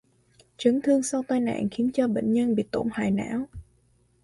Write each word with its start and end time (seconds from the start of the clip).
Trấn 0.57 0.81
thương 0.83 1.03
sau 1.03 1.23
tai 1.27 1.39
nạn 1.39 1.67
khiến 1.71 1.89
cho 1.93 2.07
bệnh 2.07 2.33
nhân 2.33 2.55
bị 2.55 2.63
tổn 2.71 2.87
hại 2.93 3.11
não 3.11 3.45